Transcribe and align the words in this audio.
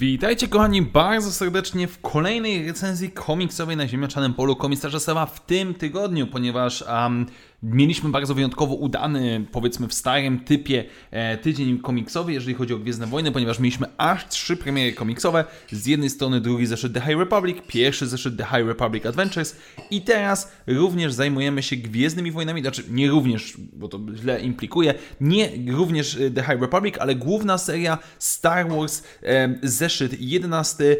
Witajcie 0.00 0.48
kochani 0.48 0.82
bardzo 0.82 1.32
serdecznie 1.32 1.88
w 1.88 2.00
kolejnej 2.00 2.66
recenzji 2.66 3.10
komiksowej 3.10 3.76
na 3.76 3.88
ziemniaczanym 3.88 4.34
polu 4.34 4.56
komisarza 4.56 5.00
Seba 5.00 5.26
w 5.26 5.46
tym 5.46 5.74
tygodniu, 5.74 6.26
ponieważ 6.26 6.82
um, 6.82 7.26
Mieliśmy 7.62 8.10
bardzo 8.10 8.34
wyjątkowo 8.34 8.74
udany, 8.74 9.46
powiedzmy 9.52 9.88
w 9.88 9.94
starym 9.94 10.40
typie, 10.40 10.84
e, 11.10 11.38
tydzień 11.38 11.78
komiksowy, 11.78 12.32
jeżeli 12.32 12.54
chodzi 12.54 12.74
o 12.74 12.78
Gwiezdne 12.78 13.06
Wojny, 13.06 13.32
ponieważ 13.32 13.58
mieliśmy 13.58 13.86
aż 13.96 14.28
trzy 14.28 14.56
premiery 14.56 14.92
komiksowe. 14.92 15.44
Z 15.72 15.86
jednej 15.86 16.10
strony 16.10 16.40
drugi 16.40 16.66
zeszyt 16.66 16.94
The 16.94 17.00
High 17.00 17.18
Republic, 17.18 17.56
pierwszy 17.66 18.06
zeszyt 18.06 18.36
The 18.36 18.44
High 18.44 18.66
Republic 18.66 19.06
Adventures 19.06 19.56
i 19.90 20.02
teraz 20.02 20.52
również 20.66 21.12
zajmujemy 21.12 21.62
się 21.62 21.76
Gwiezdnymi 21.76 22.32
Wojnami, 22.32 22.60
znaczy 22.60 22.84
nie 22.90 23.10
również, 23.10 23.54
bo 23.72 23.88
to 23.88 24.00
źle 24.14 24.40
implikuje, 24.40 24.94
nie 25.20 25.50
również 25.72 26.16
e, 26.16 26.30
The 26.30 26.42
High 26.42 26.60
Republic, 26.60 26.94
ale 26.98 27.14
główna 27.14 27.58
seria 27.58 27.98
Star 28.18 28.68
Wars, 28.68 29.02
e, 29.22 29.58
zeszyt 29.62 29.89
11 30.20 30.96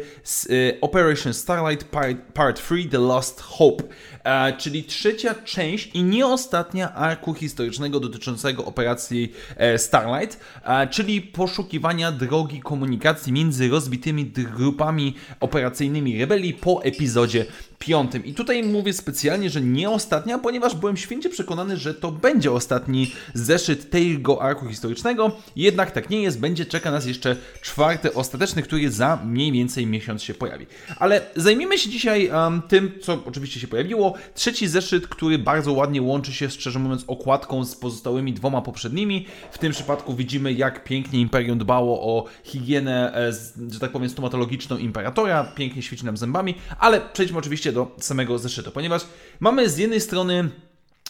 Operation 0.81 1.33
Starlight 1.33 1.83
Part, 1.83 2.17
Part 2.33 2.61
3 2.61 2.85
The 2.91 2.99
Lost 2.99 3.41
Hope, 3.41 3.83
czyli 4.57 4.83
trzecia 4.83 5.35
część 5.35 5.89
i 5.93 6.03
nie 6.03 6.27
ostatnia 6.27 6.93
arku 6.93 7.33
historycznego 7.33 7.99
dotyczącego 7.99 8.65
operacji 8.65 9.33
e, 9.57 9.77
Starlight, 9.77 10.39
czyli 10.89 11.21
poszukiwania 11.21 12.11
drogi 12.11 12.59
komunikacji 12.59 13.33
między 13.33 13.69
rozbitymi 13.69 14.25
grupami 14.25 15.15
operacyjnymi 15.39 16.19
rebelii 16.19 16.53
po 16.53 16.83
epizodzie 16.83 17.45
piątym. 17.81 18.25
I 18.25 18.33
tutaj 18.33 18.63
mówię 18.63 18.93
specjalnie, 18.93 19.49
że 19.49 19.61
nie 19.61 19.89
ostatnia, 19.89 20.37
ponieważ 20.37 20.75
byłem 20.75 20.97
święcie 20.97 21.29
przekonany, 21.29 21.77
że 21.77 21.93
to 21.93 22.11
będzie 22.11 22.51
ostatni 22.51 23.11
zeszyt 23.33 23.89
tego 23.89 24.41
arku 24.41 24.67
historycznego. 24.67 25.31
Jednak 25.55 25.91
tak 25.91 26.09
nie 26.09 26.21
jest, 26.21 26.39
będzie 26.39 26.65
czeka 26.65 26.91
nas 26.91 27.05
jeszcze 27.05 27.35
czwarty, 27.61 28.13
ostateczny, 28.13 28.61
który 28.61 28.91
za 28.91 29.19
mniej 29.25 29.51
więcej 29.51 29.87
miesiąc 29.87 30.23
się 30.23 30.33
pojawi. 30.33 30.65
Ale 30.99 31.21
zajmiemy 31.35 31.77
się 31.77 31.89
dzisiaj 31.89 32.29
um, 32.29 32.61
tym, 32.61 32.91
co 33.01 33.23
oczywiście 33.25 33.59
się 33.59 33.67
pojawiło. 33.67 34.13
Trzeci 34.33 34.67
zeszyt, 34.67 35.07
który 35.07 35.37
bardzo 35.37 35.73
ładnie 35.73 36.01
łączy 36.01 36.33
się, 36.33 36.49
szczerze 36.49 36.79
mówiąc, 36.79 37.03
okładką 37.07 37.65
z 37.65 37.75
pozostałymi 37.75 38.33
dwoma 38.33 38.61
poprzednimi. 38.61 39.25
W 39.51 39.57
tym 39.57 39.71
przypadku 39.71 40.15
widzimy, 40.15 40.53
jak 40.53 40.83
pięknie 40.83 41.19
Imperium 41.19 41.57
dbało 41.57 42.01
o 42.01 42.25
higienę, 42.43 43.15
e, 43.15 43.33
że 43.73 43.79
tak 43.79 43.91
powiem, 43.91 44.09
stomatologiczną 44.09 44.77
Imperatora. 44.77 45.43
Pięknie 45.43 45.81
świeci 45.81 46.05
nam 46.05 46.17
zębami, 46.17 46.55
ale 46.79 47.01
przejdźmy 47.13 47.37
oczywiście 47.37 47.70
do 47.71 47.91
samego 47.99 48.39
zeszytu, 48.39 48.71
ponieważ 48.71 49.01
mamy 49.39 49.69
z 49.69 49.77
jednej 49.77 50.01
strony 50.01 50.49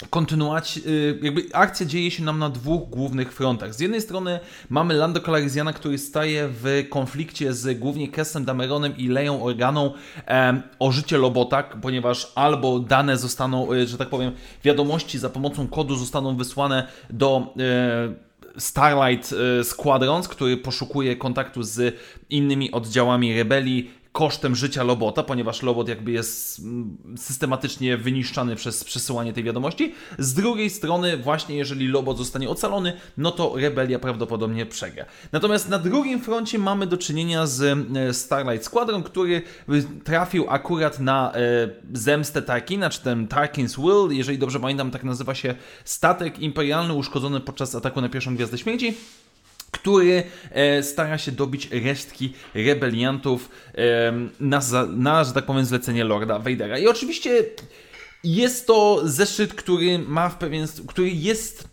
kontynuować, 0.09 0.77
y, 0.77 1.19
jakby 1.21 1.43
akcja 1.53 1.85
dzieje 1.85 2.11
się 2.11 2.23
nam 2.23 2.39
na 2.39 2.49
dwóch 2.49 2.89
głównych 2.89 3.33
frontach. 3.33 3.75
Z 3.75 3.79
jednej 3.79 4.01
strony 4.01 4.39
mamy 4.69 4.93
Lando 4.93 5.19
Calrissiana, 5.19 5.73
który 5.73 5.97
staje 5.97 6.49
w 6.51 6.83
konflikcie 6.89 7.53
z 7.53 7.79
głównie 7.79 8.07
Kessem 8.07 8.45
Dameronem 8.45 8.97
i 8.97 9.07
Leją 9.07 9.43
Organą 9.43 9.93
e, 10.27 10.61
o 10.79 10.91
życie 10.91 11.17
Lobota, 11.17 11.63
ponieważ 11.63 12.31
albo 12.35 12.79
dane 12.79 13.17
zostaną, 13.17 13.73
y, 13.73 13.87
że 13.87 13.97
tak 13.97 14.09
powiem, 14.09 14.31
wiadomości 14.63 15.19
za 15.19 15.29
pomocą 15.29 15.67
kodu 15.67 15.95
zostaną 15.95 16.37
wysłane 16.37 16.87
do 17.09 17.53
e, 17.59 18.31
Starlight 18.57 19.33
Squadrons, 19.63 20.27
który 20.27 20.57
poszukuje 20.57 21.15
kontaktu 21.15 21.63
z 21.63 21.95
innymi 22.29 22.71
oddziałami 22.71 23.37
rebelii 23.37 23.91
kosztem 24.11 24.55
życia 24.55 24.83
Lobota, 24.83 25.23
ponieważ 25.23 25.61
Lobot 25.61 25.89
jakby 25.89 26.11
jest 26.11 26.59
mm, 26.59 26.97
systematycznie 27.17 27.97
wyniszczany 27.97 28.55
przez 28.55 28.83
przesyłanie 28.83 29.33
tej 29.33 29.43
wiadomości. 29.43 29.93
Z 30.19 30.33
drugiej 30.33 30.69
strony, 30.69 31.17
właśnie 31.17 31.55
jeżeli 31.55 31.87
Lobot 31.87 32.17
zostanie 32.17 32.49
ocalony, 32.49 32.93
no 33.17 33.31
to 33.31 33.53
rebelia 33.55 33.99
prawdopodobnie 33.99 34.65
przegra. 34.65 35.05
Natomiast 35.31 35.69
na 35.69 35.79
drugim 35.79 36.21
froncie 36.21 36.59
mamy 36.59 36.87
do 36.87 36.97
czynienia 36.97 37.47
z 37.47 37.61
e, 37.97 38.13
Starlight 38.13 38.65
Squadron, 38.65 39.03
który 39.03 39.41
trafił 40.03 40.49
akurat 40.49 40.99
na 40.99 41.33
e, 41.33 41.39
zemstę 41.93 42.41
Tarkina, 42.41 42.89
czy 42.89 43.01
ten 43.01 43.27
Tarkin's 43.27 43.79
Will, 43.81 44.17
jeżeli 44.17 44.37
dobrze 44.37 44.59
pamiętam, 44.59 44.91
tak 44.91 45.03
nazywa 45.03 45.35
się 45.35 45.55
statek 45.85 46.39
imperialny 46.39 46.93
uszkodzony 46.93 47.39
podczas 47.39 47.75
ataku 47.75 48.01
na 48.01 48.09
pierwszą 48.09 48.35
Gwiazdę 48.35 48.57
Śmierci 48.57 48.93
który 49.81 50.23
e, 50.51 50.83
stara 50.83 51.17
się 51.17 51.31
dobić 51.31 51.69
resztki 51.71 52.33
rebeliantów 52.53 53.49
e, 53.75 54.13
na, 54.39 54.61
na, 54.89 55.23
że 55.23 55.33
tak 55.33 55.45
powiem, 55.45 55.65
zlecenie 55.65 56.03
Lorda 56.03 56.39
Vadera. 56.39 56.77
I 56.77 56.87
oczywiście 56.87 57.43
jest 58.23 58.67
to 58.67 59.01
zeszyt, 59.03 59.53
który 59.53 59.99
ma 59.99 60.29
w 60.29 60.37
pewien, 60.37 60.67
który 60.87 61.09
jest 61.09 61.67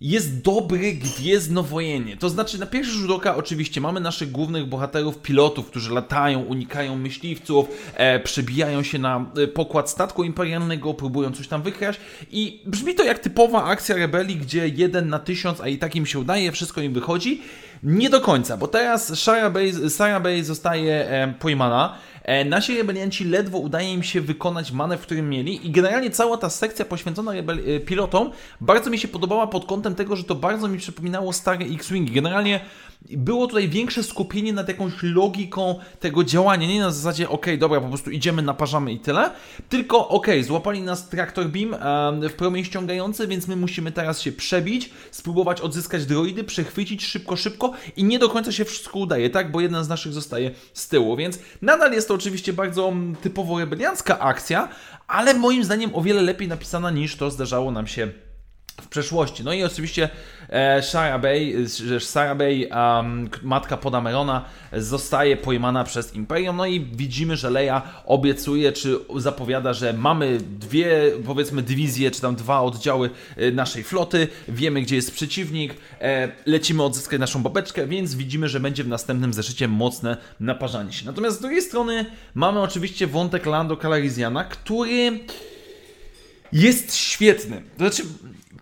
jest 0.00 0.42
dobry 0.42 0.92
gwiezdnowojennie. 0.92 2.16
To 2.16 2.28
znaczy, 2.28 2.60
na 2.60 2.66
pierwszy 2.66 2.92
rzut 2.92 3.10
oka 3.10 3.36
oczywiście 3.36 3.80
mamy 3.80 4.00
naszych 4.00 4.30
głównych 4.30 4.66
bohaterów, 4.66 5.18
pilotów, 5.18 5.66
którzy 5.66 5.94
latają, 5.94 6.40
unikają 6.40 6.96
myśliwców, 6.96 7.68
e, 7.94 8.20
przebijają 8.20 8.82
się 8.82 8.98
na 8.98 9.26
e, 9.36 9.46
pokład 9.46 9.90
statku 9.90 10.24
imperialnego, 10.24 10.94
próbują 10.94 11.32
coś 11.32 11.48
tam 11.48 11.62
wykraść 11.62 12.00
i 12.30 12.60
brzmi 12.66 12.94
to 12.94 13.04
jak 13.04 13.18
typowa 13.18 13.64
akcja 13.64 13.96
rebelii, 13.96 14.36
gdzie 14.36 14.68
jeden 14.68 15.08
na 15.08 15.18
tysiąc, 15.18 15.60
a 15.60 15.68
i 15.68 15.78
tak 15.78 15.96
im 15.96 16.06
się 16.06 16.18
udaje, 16.18 16.52
wszystko 16.52 16.80
im 16.80 16.92
wychodzi. 16.92 17.40
Nie 17.82 18.10
do 18.10 18.20
końca, 18.20 18.56
bo 18.56 18.68
teraz 18.68 19.18
Sarah 19.18 19.52
Bay, 19.52 19.90
Sarah 19.90 20.22
Bay 20.22 20.44
zostaje 20.44 21.10
e, 21.10 21.34
pojmana, 21.38 21.98
E, 22.28 22.44
nasi 22.44 22.76
rebelianci 22.76 23.24
ledwo 23.24 23.58
udaje 23.58 23.94
im 23.94 24.02
się 24.02 24.20
wykonać 24.20 24.72
manewr, 24.72 25.02
który 25.02 25.22
mieli 25.22 25.66
i 25.66 25.70
generalnie 25.70 26.10
cała 26.10 26.36
ta 26.36 26.50
sekcja 26.50 26.84
poświęcona 26.84 27.34
e, 27.34 27.80
pilotom 27.80 28.30
bardzo 28.60 28.90
mi 28.90 28.98
się 28.98 29.08
podobała 29.08 29.46
pod 29.46 29.64
kątem 29.66 29.94
tego, 29.94 30.16
że 30.16 30.24
to 30.24 30.34
bardzo 30.34 30.68
mi 30.68 30.78
przypominało 30.78 31.32
stare 31.32 31.64
X-Wingi. 31.64 32.12
Generalnie 32.12 32.60
było 33.02 33.46
tutaj 33.46 33.68
większe 33.68 34.02
skupienie 34.02 34.52
nad 34.52 34.68
jakąś 34.68 34.92
logiką 35.02 35.78
tego 36.00 36.24
działania, 36.24 36.68
nie 36.68 36.80
na 36.80 36.90
zasadzie, 36.90 37.28
ok, 37.28 37.46
dobra, 37.58 37.80
po 37.80 37.88
prostu 37.88 38.10
idziemy, 38.10 38.42
naparzamy 38.42 38.92
i 38.92 39.00
tyle, 39.00 39.30
tylko 39.68 40.08
ok, 40.08 40.26
złapali 40.42 40.82
nas 40.82 41.08
traktor 41.08 41.46
beam 41.46 41.76
w 42.28 42.32
promień 42.32 42.64
ściągający, 42.64 43.26
więc 43.26 43.48
my 43.48 43.56
musimy 43.56 43.92
teraz 43.92 44.20
się 44.20 44.32
przebić, 44.32 44.90
spróbować 45.10 45.60
odzyskać 45.60 46.06
droidy, 46.06 46.44
przechwycić 46.44 47.04
szybko, 47.04 47.36
szybko 47.36 47.72
i 47.96 48.04
nie 48.04 48.18
do 48.18 48.28
końca 48.28 48.52
się 48.52 48.64
wszystko 48.64 48.98
udaje, 48.98 49.30
tak, 49.30 49.50
bo 49.50 49.60
jeden 49.60 49.84
z 49.84 49.88
naszych 49.88 50.12
zostaje 50.12 50.50
z 50.72 50.88
tyłu, 50.88 51.16
więc 51.16 51.38
nadal 51.62 51.92
jest 51.92 52.08
to 52.08 52.14
oczywiście 52.14 52.52
bardzo 52.52 52.92
typowo 53.22 53.58
rebeliancka 53.58 54.18
akcja, 54.18 54.68
ale 55.06 55.34
moim 55.34 55.64
zdaniem 55.64 55.94
o 55.94 56.02
wiele 56.02 56.22
lepiej 56.22 56.48
napisana 56.48 56.90
niż 56.90 57.16
to 57.16 57.30
zdarzało 57.30 57.70
nam 57.70 57.86
się 57.86 58.27
w 58.82 58.88
przeszłości. 58.88 59.44
No 59.44 59.52
i 59.52 59.64
oczywiście 59.64 60.08
e, 60.48 60.82
Shara 60.82 61.18
Bay, 61.18 61.66
Shara 62.00 62.34
Bay 62.34 62.68
um, 62.70 63.28
matka 63.42 63.76
Podamerona, 63.76 64.44
zostaje 64.72 65.36
pojmana 65.36 65.84
przez 65.84 66.14
Imperium. 66.14 66.56
No 66.56 66.66
i 66.66 66.80
widzimy, 66.80 67.36
że 67.36 67.50
Leia 67.50 67.82
obiecuje, 68.06 68.72
czy 68.72 68.98
zapowiada, 69.16 69.72
że 69.72 69.92
mamy 69.92 70.38
dwie, 70.40 71.10
powiedzmy, 71.26 71.62
dywizje, 71.62 72.10
czy 72.10 72.20
tam 72.20 72.36
dwa 72.36 72.60
oddziały 72.60 73.10
e, 73.36 73.50
naszej 73.50 73.84
floty, 73.84 74.28
wiemy, 74.48 74.82
gdzie 74.82 74.96
jest 74.96 75.12
przeciwnik, 75.12 75.74
e, 76.00 76.32
lecimy 76.46 76.82
odzyskać 76.82 77.20
naszą 77.20 77.42
babeczkę, 77.42 77.86
więc 77.86 78.14
widzimy, 78.14 78.48
że 78.48 78.60
będzie 78.60 78.84
w 78.84 78.88
następnym 78.88 79.32
zeszycie 79.32 79.68
mocne 79.68 80.16
naparzanie 80.40 80.92
się. 80.92 81.06
Natomiast 81.06 81.38
z 81.38 81.40
drugiej 81.40 81.62
strony 81.62 82.06
mamy 82.34 82.60
oczywiście 82.60 83.06
wątek 83.06 83.46
Lando 83.46 83.76
Calrissiana, 83.76 84.44
który 84.44 85.20
jest 86.52 86.96
świetny. 86.96 87.62
Znaczy, 87.76 88.02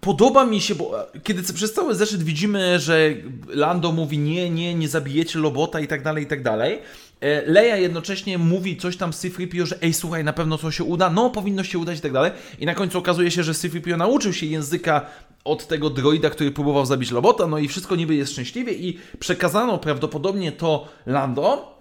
podoba 0.01 0.47
mi 0.47 0.61
się, 0.61 0.75
bo 0.75 1.03
e, 1.15 1.21
kiedy 1.21 1.53
przez 1.53 1.73
cały 1.73 1.95
zeszyt 1.95 2.23
widzimy, 2.23 2.79
że 2.79 3.15
Lando 3.49 3.93
mówi 3.93 4.19
nie, 4.19 4.51
nie, 4.51 4.75
nie 4.75 4.89
zabijecie 4.89 5.39
Lobota 5.39 5.81
i 5.81 5.89
tak 5.89 6.03
dalej, 6.03 6.25
i 6.25 6.27
tak 6.27 6.43
dalej. 6.43 6.79
E, 7.21 7.43
Leia 7.47 7.77
jednocześnie 7.77 8.39
mówi 8.39 8.77
coś 8.77 8.97
tam 8.97 9.13
Syfripio, 9.13 9.67
że 9.67 9.83
ej, 9.83 9.95
słuchaj, 9.95 10.25
na 10.25 10.33
pewno 10.33 10.59
to 10.59 10.71
się 10.71 10.85
uda, 10.85 11.11
no 11.11 11.31
powinno 11.31 11.65
się 11.65 11.79
udać 11.79 11.99
i 11.99 12.01
tak 12.01 12.13
dalej. 12.13 12.31
I 12.59 12.67
na 12.67 12.75
końcu 12.75 12.99
okazuje 12.99 13.31
się, 13.31 13.43
że 13.43 13.55
Syfripio 13.55 13.97
nauczył 13.97 14.33
się 14.33 14.47
języka 14.47 15.07
od 15.45 15.67
tego 15.67 15.91
droida, 15.91 16.31
który 16.31 16.51
próbował 16.51 16.87
zabić 16.87 17.11
Lobota, 17.11 17.47
no 17.47 17.59
i 17.59 17.69
wszystko 17.69 17.97
niby 17.97 18.15
jest 18.15 18.33
szczęśliwie 18.33 18.73
i 18.73 18.99
przekazano 19.19 19.79
prawdopodobnie 19.79 20.53
to 20.53 20.89
Lando, 21.07 21.76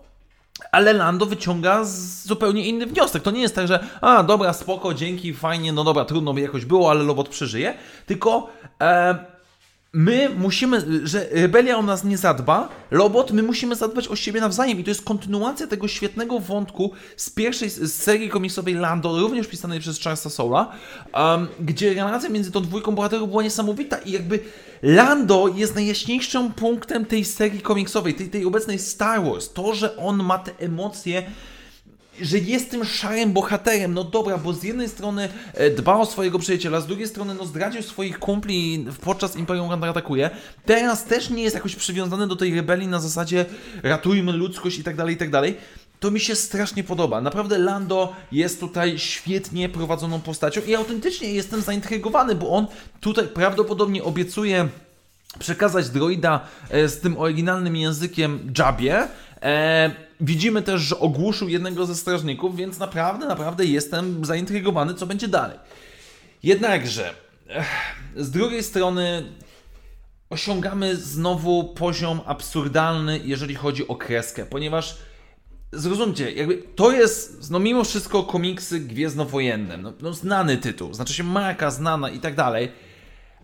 ale 0.72 0.94
Lando 0.94 1.25
wyciąga 1.25 1.81
zupełnie 2.24 2.68
inny 2.68 2.86
wniosek. 2.86 3.24
To 3.24 3.31
nie 3.31 3.42
jest 3.42 3.56
tak, 3.56 3.68
że 3.68 3.88
a 4.02 4.24
dobra, 4.24 4.54
spoko, 4.54 4.94
dzięki, 4.94 5.34
fajnie, 5.34 5.74
no 5.74 5.84
dobra, 5.84 6.06
trudno 6.06 6.34
by 6.34 6.42
jakoś 6.42 6.66
było, 6.66 6.90
ale 6.92 7.04
Lobot 7.04 7.30
przeżyje. 7.30 7.74
Tylko 8.06 8.50
e, 8.81 9.35
my 9.95 10.30
musimy, 10.30 11.07
że 11.07 11.27
rebelia 11.31 11.77
o 11.77 11.81
nas 11.81 12.03
nie 12.03 12.18
zadba, 12.18 12.69
Lobot, 12.92 13.31
my 13.31 13.44
musimy 13.44 13.75
zadbać 13.75 14.07
o 14.07 14.15
siebie 14.15 14.42
nawzajem. 14.42 14.80
I 14.80 14.83
to 14.83 14.89
jest 14.89 15.01
kontynuacja 15.01 15.68
tego 15.68 15.88
świetnego 15.88 16.39
wątku 16.39 16.92
z 17.18 17.30
pierwszej 17.30 17.69
z 17.69 17.94
serii 17.94 18.30
komiksowej 18.30 18.74
Lando, 18.74 19.19
również 19.19 19.47
pisanej 19.47 19.80
przez 19.80 20.00
Charlesa 20.00 20.30
Sola, 20.30 20.71
um, 21.13 21.47
gdzie 21.59 21.94
relacja 21.94 22.30
między 22.30 22.51
tą 22.51 22.62
dwójką 22.62 22.95
bohaterów 22.95 23.30
była 23.30 23.44
niesamowita 23.44 23.97
i 23.97 24.12
jakby 24.12 24.39
Lando 24.83 25.47
jest 25.56 25.75
najjaśniejszym 25.75 26.53
punktem 26.53 27.06
tej 27.06 27.25
serii 27.25 27.62
komiksowej, 27.62 28.13
tej, 28.13 28.30
tej 28.30 28.45
obecnej 28.45 28.80
Star 28.80 29.24
Wars. 29.24 29.53
To, 29.53 29.75
że 29.75 29.98
on 29.98 30.24
ma 30.24 30.39
te 30.39 30.51
emocje 30.59 31.24
że 32.21 32.38
jest 32.38 32.71
tym 32.71 32.85
szarym 32.85 33.33
bohaterem. 33.33 33.94
No 33.94 34.03
dobra, 34.03 34.38
bo 34.38 34.53
z 34.53 34.63
jednej 34.63 34.89
strony 34.89 35.29
e, 35.53 35.69
dba 35.69 35.97
o 35.97 36.06
swojego 36.06 36.39
przyjaciela, 36.39 36.81
z 36.81 36.88
drugiej 36.88 37.07
strony 37.07 37.33
no 37.33 37.45
zdradził 37.45 37.83
swoich 37.83 38.19
kumpli 38.19 38.85
podczas 39.01 39.35
Imperium 39.35 39.69
kontratakuje. 39.69 40.29
Teraz 40.65 41.06
też 41.06 41.29
nie 41.29 41.44
jest 41.44 41.56
jakoś 41.56 41.75
przywiązany 41.75 42.27
do 42.27 42.35
tej 42.35 42.56
rebelii 42.56 42.88
na 42.88 43.00
zasadzie 43.00 43.45
ratujmy 43.83 44.31
ludzkość 44.31 44.79
i 44.79 44.83
tak 44.83 44.95
dalej, 44.95 45.15
i 45.15 45.17
tak 45.17 45.29
dalej. 45.29 45.57
To 46.00 46.12
mi 46.12 46.19
się 46.19 46.35
strasznie 46.35 46.83
podoba. 46.83 47.21
Naprawdę 47.21 47.57
Lando 47.57 48.13
jest 48.31 48.59
tutaj 48.59 49.00
świetnie 49.00 49.69
prowadzoną 49.69 50.21
postacią 50.21 50.62
i 50.62 50.75
autentycznie 50.75 51.31
jestem 51.33 51.62
zaintrygowany, 51.62 52.35
bo 52.35 52.50
on 52.50 52.67
tutaj 53.01 53.27
prawdopodobnie 53.27 54.03
obiecuje 54.03 54.67
przekazać 55.39 55.89
droida 55.89 56.47
e, 56.69 56.88
z 56.88 57.00
tym 57.00 57.17
oryginalnym 57.17 57.75
językiem 57.75 58.53
Jabie. 58.59 59.07
E, 59.41 60.05
widzimy 60.21 60.62
też, 60.62 60.81
że 60.81 61.00
ogłuszył 61.00 61.50
jednego 61.50 61.85
ze 61.85 61.95
strażników, 61.95 62.56
więc 62.56 62.79
naprawdę, 62.79 63.27
naprawdę 63.27 63.65
jestem 63.65 64.25
zaintrygowany, 64.25 64.94
co 64.94 65.06
będzie 65.06 65.27
dalej. 65.27 65.57
Jednakże, 66.44 67.13
ech, 67.47 67.67
z 68.15 68.31
drugiej 68.31 68.63
strony 68.63 69.25
osiągamy 70.29 70.95
znowu 70.95 71.63
poziom 71.63 72.21
absurdalny, 72.25 73.21
jeżeli 73.23 73.56
chodzi 73.56 73.88
o 73.88 73.95
kreskę, 73.95 74.45
ponieważ 74.45 74.97
zrozumcie, 75.71 76.31
jakby 76.31 76.63
to 76.75 76.91
jest, 76.91 77.51
no 77.51 77.59
mimo 77.59 77.83
wszystko 77.83 78.23
komiksy 78.23 78.79
gwiezdnowojenne, 78.79 79.77
no, 79.77 79.94
no 80.01 80.13
znany 80.13 80.57
tytuł, 80.57 80.94
znaczy 80.94 81.13
się 81.13 81.23
marka 81.23 81.71
znana 81.71 82.09
i 82.09 82.19
tak 82.19 82.35
dalej, 82.35 82.71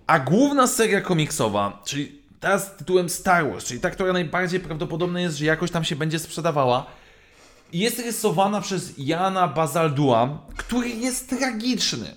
a 0.08 0.20
główna 0.20 0.68
seria 0.68 1.02
komiksowa, 1.02 1.82
czyli 1.86 2.21
ta 2.42 2.60
z 2.60 2.76
tytułem 2.76 3.10
Star 3.10 3.52
Wars, 3.52 3.66
czyli 3.66 3.80
ta, 3.80 3.90
która 3.90 4.14
najbardziej 4.14 4.60
prawdopodobne 4.60 5.22
jest, 5.22 5.38
że 5.38 5.46
jakoś 5.46 5.72
tam 5.72 5.84
się 5.84 5.96
będzie 5.96 6.20
sprzedawała, 6.20 6.86
jest 7.74 8.00
rysowana 8.00 8.62
przez 8.62 8.94
Jana 8.98 9.48
Bazaldua, 9.48 10.48
który 10.58 10.90
jest 10.90 11.30
tragiczny. 11.30 12.16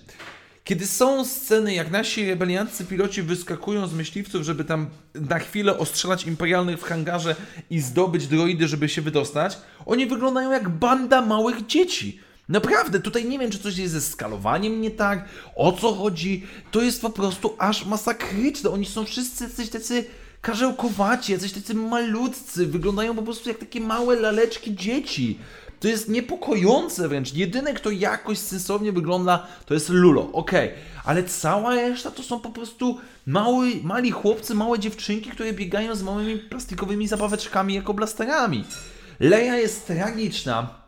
Kiedy 0.63 0.87
są 0.87 1.25
sceny, 1.25 1.73
jak 1.73 1.91
nasi 1.91 2.29
rebelianccy 2.29 2.85
piloci 2.85 3.21
wyskakują 3.21 3.87
z 3.87 3.93
myśliwców, 3.93 4.43
żeby 4.43 4.63
tam 4.63 4.87
na 5.13 5.39
chwilę 5.39 5.77
ostrzelać 5.77 6.23
imperialnych 6.23 6.79
w 6.79 6.83
hangarze 6.83 7.35
i 7.69 7.79
zdobyć 7.79 8.27
droidy, 8.27 8.67
żeby 8.67 8.89
się 8.89 9.01
wydostać, 9.01 9.57
oni 9.85 10.07
wyglądają 10.07 10.51
jak 10.51 10.69
banda 10.69 11.21
małych 11.21 11.65
dzieci. 11.65 12.19
Naprawdę, 12.49 12.99
tutaj 12.99 13.25
nie 13.25 13.39
wiem, 13.39 13.51
czy 13.51 13.59
coś 13.59 13.77
jest 13.77 13.93
ze 13.93 14.01
skalowaniem 14.01 14.81
nie 14.81 14.91
tak, 14.91 15.25
o 15.55 15.71
co 15.71 15.93
chodzi. 15.93 16.43
To 16.71 16.81
jest 16.81 17.01
po 17.01 17.09
prostu 17.09 17.55
aż 17.57 17.85
masakryczne. 17.85 18.69
Oni 18.69 18.85
są 18.85 19.05
wszyscy 19.05 19.49
coś 19.49 19.69
tacy 19.69 20.05
karzełkowaci, 20.41 21.31
jacyś 21.31 21.51
tacy 21.51 21.73
malutcy, 21.73 22.67
wyglądają 22.67 23.15
po 23.15 23.21
prostu 23.21 23.49
jak 23.49 23.57
takie 23.57 23.81
małe 23.81 24.15
laleczki 24.15 24.75
dzieci. 24.75 25.39
To 25.79 25.87
jest 25.87 26.09
niepokojące 26.09 27.07
wręcz. 27.07 27.33
Jedyny, 27.33 27.73
kto 27.73 27.91
jakoś 27.91 28.37
sensownie 28.37 28.91
wygląda, 28.91 29.47
to 29.65 29.73
jest 29.73 29.89
Lulo, 29.89 30.31
okej. 30.33 30.67
Okay. 30.67 30.79
Ale 31.05 31.23
cała 31.23 31.75
reszta 31.75 32.11
to 32.11 32.23
są 32.23 32.39
po 32.39 32.49
prostu 32.49 32.99
mały, 33.25 33.71
mali 33.83 34.11
chłopcy, 34.11 34.55
małe 34.55 34.79
dziewczynki, 34.79 35.29
które 35.29 35.53
biegają 35.53 35.95
z 35.95 36.03
małymi 36.03 36.37
plastikowymi 36.37 37.07
zabaweczkami 37.07 37.73
jako 37.73 37.93
blasterami. 37.93 38.63
Leia 39.19 39.57
jest 39.57 39.87
tragiczna. 39.87 40.84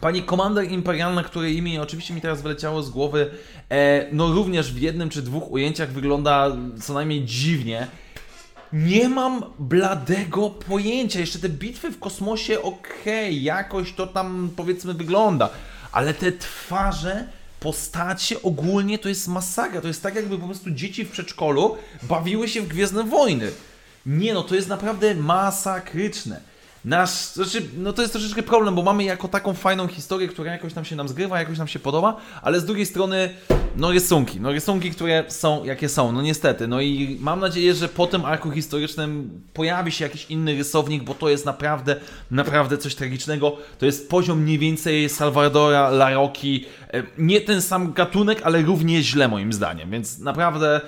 Pani 0.00 0.22
komander 0.22 0.70
imperialna, 0.70 1.24
której 1.24 1.56
imię 1.56 1.82
oczywiście 1.82 2.14
mi 2.14 2.20
teraz 2.20 2.42
wyleciało 2.42 2.82
z 2.82 2.90
głowy, 2.90 3.30
e, 3.70 4.06
no 4.12 4.32
również 4.32 4.72
w 4.72 4.80
jednym 4.80 5.10
czy 5.10 5.22
dwóch 5.22 5.50
ujęciach 5.50 5.92
wygląda 5.92 6.56
co 6.82 6.94
najmniej 6.94 7.24
dziwnie. 7.24 7.86
Nie 8.72 9.08
mam 9.08 9.44
bladego 9.58 10.50
pojęcia. 10.50 11.20
Jeszcze 11.20 11.38
te 11.38 11.48
bitwy 11.48 11.90
w 11.90 11.98
kosmosie, 11.98 12.62
okej, 12.62 13.28
okay, 13.28 13.32
jakoś 13.32 13.92
to 13.92 14.06
tam 14.06 14.50
powiedzmy 14.56 14.94
wygląda, 14.94 15.50
ale 15.92 16.14
te 16.14 16.32
twarze, 16.32 17.28
postacie 17.60 18.42
ogólnie 18.42 18.98
to 18.98 19.08
jest 19.08 19.28
masakra. 19.28 19.80
To 19.80 19.88
jest 19.88 20.02
tak, 20.02 20.14
jakby 20.14 20.38
po 20.38 20.46
prostu 20.46 20.70
dzieci 20.70 21.04
w 21.04 21.10
przedszkolu 21.10 21.76
bawiły 22.02 22.48
się 22.48 22.62
w 22.62 22.68
Gwiezdne 22.68 23.04
Wojny. 23.04 23.50
Nie 24.06 24.34
no, 24.34 24.42
to 24.42 24.54
jest 24.54 24.68
naprawdę 24.68 25.14
masakryczne 25.14 26.40
nasz, 26.88 27.10
znaczy, 27.10 27.62
no 27.78 27.92
to 27.92 28.02
jest 28.02 28.14
troszeczkę 28.14 28.42
problem, 28.42 28.74
bo 28.74 28.82
mamy 28.82 29.04
jako 29.04 29.28
taką 29.28 29.54
fajną 29.54 29.88
historię, 29.88 30.28
która 30.28 30.52
jakoś 30.52 30.74
nam 30.74 30.84
się 30.84 30.96
nam 30.96 31.08
zgrywa, 31.08 31.38
jakoś 31.38 31.58
nam 31.58 31.68
się 31.68 31.78
podoba, 31.78 32.16
ale 32.42 32.60
z 32.60 32.64
drugiej 32.64 32.86
strony, 32.86 33.34
no 33.76 33.92
rysunki, 33.92 34.40
no 34.40 34.52
rysunki, 34.52 34.90
które 34.90 35.24
są 35.28 35.64
jakie 35.64 35.88
są, 35.88 36.12
no 36.12 36.22
niestety, 36.22 36.68
no 36.68 36.80
i 36.80 37.18
mam 37.20 37.40
nadzieję, 37.40 37.74
że 37.74 37.88
po 37.88 38.06
tym 38.06 38.24
arku 38.24 38.50
historycznym 38.50 39.40
pojawi 39.52 39.92
się 39.92 40.04
jakiś 40.04 40.26
inny 40.30 40.56
rysownik, 40.56 41.02
bo 41.02 41.14
to 41.14 41.28
jest 41.28 41.46
naprawdę, 41.46 41.96
naprawdę 42.30 42.78
coś 42.78 42.94
tragicznego, 42.94 43.56
to 43.78 43.86
jest 43.86 44.10
poziom 44.10 44.42
mniej 44.42 44.58
więcej 44.58 45.08
Salvadora 45.08 45.90
Larocki, 45.90 46.64
e, 46.94 47.02
nie 47.18 47.40
ten 47.40 47.62
sam 47.62 47.92
gatunek, 47.92 48.40
ale 48.44 48.62
równie 48.62 49.02
źle 49.02 49.28
moim 49.28 49.52
zdaniem, 49.52 49.90
więc 49.90 50.18
naprawdę... 50.18 50.80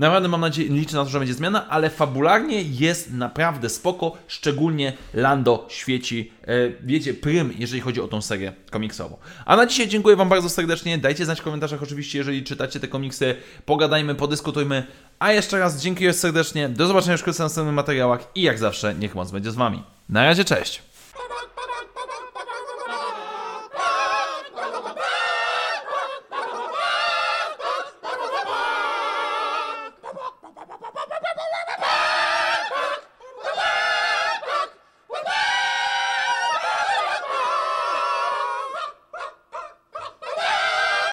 Naprawdę 0.00 0.28
mam 0.28 0.40
nadzieję, 0.40 0.68
liczę 0.68 0.96
na 0.96 1.04
to, 1.04 1.10
że 1.10 1.18
będzie 1.18 1.34
zmiana, 1.34 1.68
ale 1.68 1.90
fabularnie 1.90 2.62
jest 2.62 3.12
naprawdę 3.12 3.68
spoko, 3.68 4.16
szczególnie 4.28 4.92
Lando 5.14 5.66
świeci, 5.68 6.32
e, 6.42 6.46
wiecie, 6.82 7.14
prym, 7.14 7.54
jeżeli 7.58 7.80
chodzi 7.80 8.00
o 8.00 8.08
tą 8.08 8.22
serię 8.22 8.52
komiksową. 8.70 9.16
A 9.44 9.56
na 9.56 9.66
dzisiaj 9.66 9.88
dziękuję 9.88 10.16
Wam 10.16 10.28
bardzo 10.28 10.50
serdecznie, 10.50 10.98
dajcie 10.98 11.24
znać 11.24 11.40
w 11.40 11.42
komentarzach 11.42 11.82
oczywiście, 11.82 12.18
jeżeli 12.18 12.44
czytacie 12.44 12.80
te 12.80 12.88
komiksy, 12.88 13.36
pogadajmy, 13.64 14.14
podyskutujmy, 14.14 14.86
a 15.18 15.32
jeszcze 15.32 15.58
raz 15.58 15.82
dziękuję 15.82 16.12
serdecznie, 16.12 16.68
do 16.68 16.86
zobaczenia 16.86 17.12
już 17.12 17.22
w 17.22 17.38
następnych 17.38 17.74
materiałach 17.74 18.28
i 18.34 18.42
jak 18.42 18.58
zawsze 18.58 18.94
niech 18.94 19.14
moc 19.14 19.30
będzie 19.30 19.50
z 19.50 19.54
Wami. 19.54 19.82
Na 20.08 20.24
razie, 20.24 20.44
cześć! 20.44 20.82